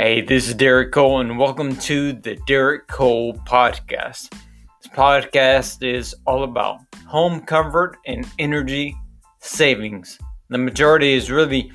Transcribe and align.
Hey, 0.00 0.20
this 0.20 0.46
is 0.46 0.54
Derek 0.54 0.92
Cole, 0.92 1.18
and 1.18 1.36
welcome 1.36 1.74
to 1.78 2.12
the 2.12 2.36
Derek 2.46 2.86
Cole 2.86 3.34
Podcast. 3.34 4.30
This 4.30 4.92
podcast 4.94 5.82
is 5.82 6.14
all 6.24 6.44
about 6.44 6.78
home 7.08 7.40
comfort 7.40 7.96
and 8.06 8.24
energy 8.38 8.96
savings. 9.40 10.16
The 10.50 10.58
majority 10.58 11.14
is 11.14 11.32
really 11.32 11.72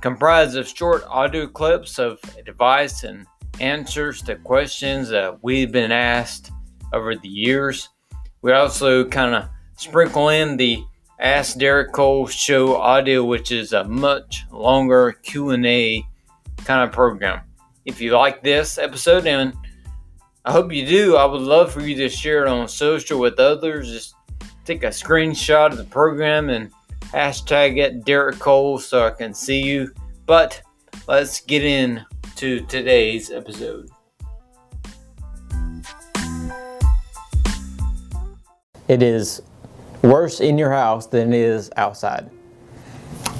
comprised 0.00 0.56
of 0.56 0.66
short 0.66 1.04
audio 1.06 1.46
clips 1.46 2.00
of 2.00 2.18
advice 2.36 3.04
and 3.04 3.24
answers 3.60 4.22
to 4.22 4.34
questions 4.34 5.08
that 5.10 5.38
we've 5.44 5.70
been 5.70 5.92
asked 5.92 6.50
over 6.92 7.14
the 7.14 7.28
years. 7.28 7.90
We 8.42 8.50
also 8.54 9.04
kind 9.04 9.36
of 9.36 9.48
sprinkle 9.76 10.30
in 10.30 10.56
the 10.56 10.82
Ask 11.20 11.58
Derek 11.58 11.92
Cole 11.92 12.26
show 12.26 12.74
audio, 12.74 13.22
which 13.22 13.52
is 13.52 13.72
a 13.72 13.84
much 13.84 14.42
longer 14.50 15.12
Q&A 15.22 16.04
kind 16.66 16.82
of 16.82 16.92
program. 16.92 17.40
If 17.84 18.00
you 18.00 18.16
like 18.16 18.42
this 18.42 18.76
episode, 18.76 19.26
and 19.26 19.54
I 20.44 20.50
hope 20.50 20.72
you 20.72 20.84
do, 20.84 21.16
I 21.16 21.24
would 21.24 21.40
love 21.40 21.72
for 21.72 21.80
you 21.80 21.94
to 21.96 22.08
share 22.08 22.44
it 22.44 22.48
on 22.48 22.66
social 22.68 23.20
with 23.20 23.38
others. 23.38 23.88
Just 23.90 24.14
take 24.64 24.82
a 24.82 24.88
screenshot 24.88 25.70
of 25.70 25.78
the 25.78 25.84
program 25.84 26.50
and 26.50 26.70
hashtag 27.00 27.78
it 27.78 28.04
Derek 28.04 28.40
Cole 28.40 28.78
so 28.78 29.06
I 29.06 29.10
can 29.10 29.32
see 29.32 29.62
you. 29.62 29.94
But 30.26 30.60
let's 31.06 31.40
get 31.40 31.62
into 31.64 32.66
today's 32.66 33.30
episode. 33.30 33.88
It 38.88 39.02
is 39.02 39.40
worse 40.02 40.40
in 40.40 40.58
your 40.58 40.72
house 40.72 41.06
than 41.06 41.32
it 41.32 41.40
is 41.40 41.70
outside. 41.76 42.28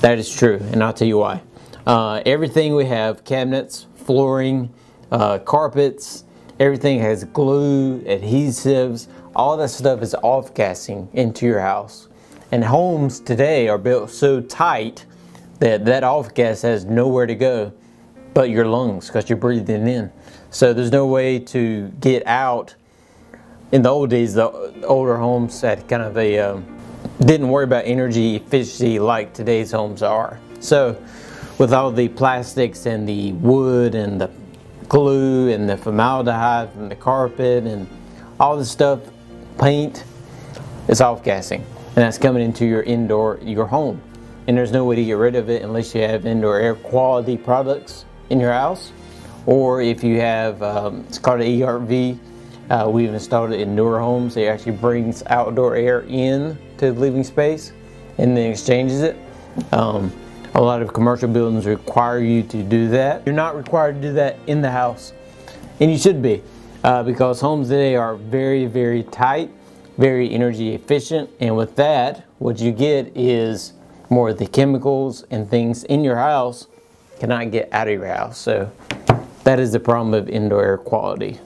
That 0.00 0.18
is 0.18 0.32
true, 0.32 0.58
and 0.72 0.82
I'll 0.82 0.92
tell 0.92 1.08
you 1.08 1.18
why. 1.18 1.42
Uh, 1.86 2.20
everything 2.26 2.74
we 2.74 2.84
have 2.84 3.24
cabinets, 3.24 3.86
flooring, 3.94 4.72
uh, 5.12 5.38
carpets, 5.38 6.24
everything 6.58 6.98
has 6.98 7.22
glue, 7.24 8.00
adhesives, 8.00 9.06
all 9.36 9.56
that 9.56 9.68
stuff 9.68 10.02
is 10.02 10.14
off 10.22 10.52
gassing 10.52 11.08
into 11.12 11.46
your 11.46 11.60
house. 11.60 12.08
And 12.50 12.64
homes 12.64 13.20
today 13.20 13.68
are 13.68 13.78
built 13.78 14.10
so 14.10 14.40
tight 14.40 15.06
that 15.60 15.84
that 15.84 16.02
off 16.02 16.34
gas 16.34 16.62
has 16.62 16.84
nowhere 16.84 17.26
to 17.26 17.34
go 17.34 17.72
but 18.34 18.50
your 18.50 18.66
lungs 18.66 19.06
because 19.06 19.30
you're 19.30 19.38
breathing 19.38 19.86
in. 19.88 20.12
So 20.50 20.74
there's 20.74 20.92
no 20.92 21.06
way 21.06 21.38
to 21.38 21.88
get 22.00 22.26
out. 22.26 22.74
In 23.72 23.82
the 23.82 23.88
old 23.88 24.10
days, 24.10 24.34
the 24.34 24.50
older 24.84 25.16
homes 25.16 25.60
had 25.60 25.88
kind 25.88 26.02
of 26.02 26.18
a 26.18 26.38
um, 26.38 26.78
didn't 27.20 27.48
worry 27.48 27.64
about 27.64 27.86
energy 27.86 28.36
efficiency 28.36 28.98
like 28.98 29.32
today's 29.32 29.72
homes 29.72 30.02
are. 30.02 30.38
So 30.60 31.02
with 31.58 31.72
all 31.72 31.90
the 31.90 32.08
plastics 32.08 32.86
and 32.86 33.08
the 33.08 33.32
wood 33.32 33.94
and 33.94 34.20
the 34.20 34.30
glue 34.88 35.50
and 35.50 35.68
the 35.68 35.76
formaldehyde 35.76 36.72
from 36.72 36.88
the 36.88 36.96
carpet 36.96 37.64
and 37.64 37.88
all 38.38 38.56
the 38.56 38.64
stuff, 38.64 39.00
paint, 39.58 40.04
it's 40.88 41.00
off 41.00 41.24
gassing. 41.24 41.64
And 41.88 42.04
that's 42.04 42.18
coming 42.18 42.42
into 42.42 42.66
your 42.66 42.82
indoor, 42.82 43.38
your 43.42 43.66
home. 43.66 44.00
And 44.46 44.56
there's 44.56 44.70
no 44.70 44.84
way 44.84 44.96
to 44.96 45.04
get 45.04 45.14
rid 45.14 45.34
of 45.34 45.48
it 45.48 45.62
unless 45.62 45.94
you 45.94 46.02
have 46.02 46.26
indoor 46.26 46.60
air 46.60 46.74
quality 46.74 47.36
products 47.36 48.04
in 48.30 48.38
your 48.38 48.52
house. 48.52 48.92
Or 49.46 49.80
if 49.80 50.04
you 50.04 50.20
have, 50.20 50.62
um, 50.62 51.04
it's 51.08 51.18
called 51.18 51.40
an 51.40 51.46
ERV. 51.46 52.18
Uh, 52.68 52.90
we've 52.90 53.12
installed 53.12 53.52
it 53.52 53.60
in 53.60 53.74
newer 53.74 53.98
homes. 53.98 54.36
It 54.36 54.44
actually 54.44 54.72
brings 54.72 55.22
outdoor 55.26 55.74
air 55.76 56.00
in 56.02 56.58
to 56.78 56.92
the 56.92 57.00
living 57.00 57.24
space 57.24 57.72
and 58.18 58.36
then 58.36 58.50
exchanges 58.50 59.02
it. 59.02 59.16
Um, 59.72 60.12
a 60.56 60.62
lot 60.62 60.80
of 60.80 60.94
commercial 60.94 61.28
buildings 61.28 61.66
require 61.66 62.18
you 62.18 62.42
to 62.42 62.62
do 62.62 62.88
that. 62.88 63.22
You're 63.26 63.34
not 63.34 63.56
required 63.56 63.96
to 63.96 64.08
do 64.08 64.12
that 64.14 64.38
in 64.46 64.62
the 64.62 64.70
house, 64.70 65.12
and 65.80 65.92
you 65.92 65.98
should 65.98 66.22
be, 66.22 66.42
uh, 66.82 67.02
because 67.02 67.42
homes 67.42 67.68
today 67.68 67.94
are 67.94 68.16
very, 68.16 68.64
very 68.64 69.02
tight, 69.02 69.50
very 69.98 70.32
energy 70.32 70.74
efficient, 70.74 71.28
and 71.40 71.54
with 71.58 71.76
that, 71.76 72.24
what 72.38 72.58
you 72.58 72.72
get 72.72 73.14
is 73.14 73.74
more 74.08 74.30
of 74.30 74.38
the 74.38 74.46
chemicals 74.46 75.24
and 75.30 75.50
things 75.50 75.84
in 75.84 76.02
your 76.02 76.16
house 76.16 76.68
cannot 77.20 77.50
get 77.50 77.70
out 77.70 77.86
of 77.88 77.92
your 77.92 78.06
house. 78.06 78.38
So 78.38 78.72
that 79.44 79.60
is 79.60 79.72
the 79.72 79.80
problem 79.80 80.14
of 80.14 80.26
indoor 80.26 80.64
air 80.64 80.78
quality. 80.78 81.38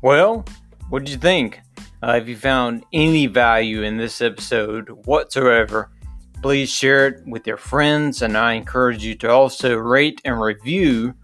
Well, 0.00 0.44
what 0.90 1.04
did 1.04 1.10
you 1.10 1.18
think? 1.18 1.60
Uh, 2.04 2.20
if 2.22 2.28
you 2.28 2.36
found 2.36 2.84
any 2.92 3.26
value 3.26 3.82
in 3.82 3.96
this 3.96 4.22
episode 4.22 4.88
whatsoever, 5.06 5.90
please 6.40 6.70
share 6.70 7.08
it 7.08 7.26
with 7.26 7.44
your 7.48 7.56
friends, 7.56 8.22
and 8.22 8.38
I 8.38 8.52
encourage 8.52 9.04
you 9.04 9.16
to 9.16 9.30
also 9.30 9.74
rate 9.74 10.20
and 10.24 10.40
review 10.40 11.14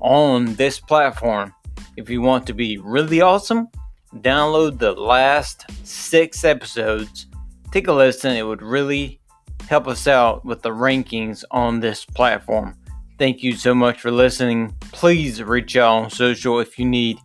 on 0.00 0.54
this 0.54 0.80
platform. 0.80 1.52
If 1.98 2.08
you 2.08 2.22
want 2.22 2.46
to 2.46 2.54
be 2.54 2.78
really 2.78 3.20
awesome, 3.20 3.68
download 4.16 4.78
the 4.78 4.92
last 4.92 5.66
six 5.86 6.44
episodes. 6.44 7.26
Take 7.72 7.88
a 7.88 7.92
listen, 7.92 8.34
it 8.34 8.42
would 8.42 8.62
really 8.62 9.20
help 9.68 9.86
us 9.86 10.06
out 10.06 10.46
with 10.46 10.62
the 10.62 10.70
rankings 10.70 11.44
on 11.50 11.78
this 11.78 12.06
platform. 12.06 12.74
Thank 13.18 13.42
you 13.42 13.52
so 13.52 13.74
much 13.74 14.00
for 14.00 14.10
listening. 14.10 14.74
Please 14.92 15.42
reach 15.42 15.76
out 15.76 16.04
on 16.04 16.10
social 16.10 16.58
if 16.58 16.78
you 16.78 16.86
need 16.86 17.18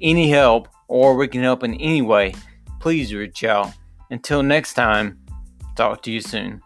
any 0.00 0.30
help 0.30 0.68
or 0.88 1.16
we 1.16 1.28
can 1.28 1.42
help 1.42 1.62
in 1.62 1.74
any 1.74 2.02
way, 2.02 2.34
please 2.80 3.14
reach 3.14 3.44
out. 3.44 3.72
Until 4.10 4.42
next 4.42 4.74
time, 4.74 5.18
talk 5.76 6.02
to 6.02 6.10
you 6.10 6.20
soon. 6.20 6.60